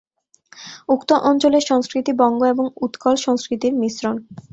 [0.89, 4.15] উক্ত অঞ্চলের সংস্কৃতি বঙ্গ এবং উৎকল সংস্কৃতির মিশ্রণ।